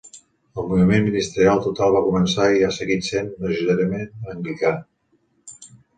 El 0.61 0.65
moviment 0.69 1.03
ministerial 1.07 1.61
total 1.65 1.93
va 1.97 2.01
començar 2.07 2.47
i 2.61 2.65
ha 2.69 2.71
seguit 2.79 3.05
sent 3.11 3.29
majoritàriament 3.45 4.35
anglicà. 4.37 4.73